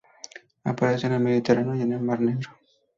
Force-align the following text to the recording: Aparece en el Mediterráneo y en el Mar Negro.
Aparece 0.63 1.05
en 1.05 1.13
el 1.13 1.19
Mediterráneo 1.19 1.75
y 1.75 1.81
en 1.83 1.93
el 1.93 1.99
Mar 2.01 2.19
Negro. 2.21 2.49